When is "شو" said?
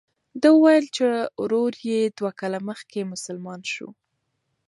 3.73-3.89